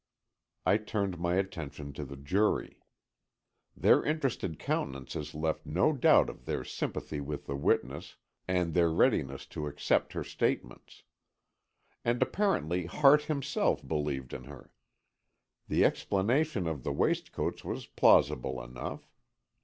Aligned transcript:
I 0.65 0.77
turned 0.77 1.19
my 1.19 1.35
attention 1.35 1.93
to 1.93 2.03
the 2.03 2.15
jury. 2.17 2.81
Their 3.77 4.03
interested 4.03 4.57
countenances 4.57 5.35
left 5.35 5.67
no 5.67 5.93
doubt 5.93 6.27
of 6.27 6.45
their 6.45 6.63
sympathy 6.63 7.21
with 7.21 7.45
the 7.45 7.55
witness 7.55 8.15
and 8.47 8.73
their 8.73 8.89
readiness 8.89 9.45
to 9.53 9.67
accept 9.67 10.13
her 10.13 10.23
statements. 10.23 11.03
And 12.03 12.19
apparently 12.23 12.87
Hart 12.87 13.25
himself 13.25 13.87
believed 13.87 14.33
in 14.33 14.45
her. 14.45 14.71
The 15.67 15.85
explanation 15.85 16.65
of 16.65 16.81
the 16.83 16.91
waistcoats 16.91 17.63
was 17.63 17.85
plausible 17.85 18.59
enough. 18.63 19.07